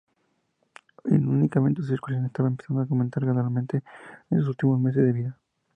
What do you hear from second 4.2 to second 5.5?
en sus últimos meses de vida.